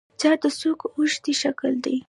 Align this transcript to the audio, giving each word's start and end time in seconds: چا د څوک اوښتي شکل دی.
چا 0.21 0.31
د 0.41 0.43
څوک 0.59 0.79
اوښتي 0.97 1.33
شکل 1.41 1.71
دی. 1.83 1.95